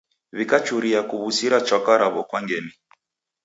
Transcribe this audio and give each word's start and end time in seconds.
W'ikachuria 0.35 0.99
kuw'usira 1.09 1.57
chwaka 1.67 1.93
raw'o 2.01 2.21
kwa 2.29 2.39
ngemi. 2.43 2.73